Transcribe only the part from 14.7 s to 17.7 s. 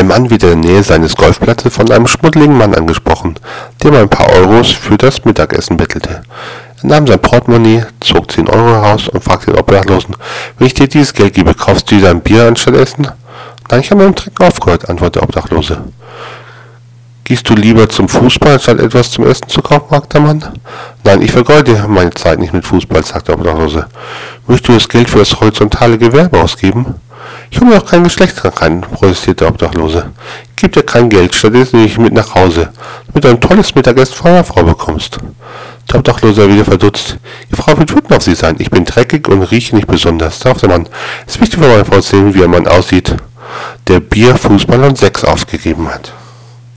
antwortete der Obdachlose. Gehst du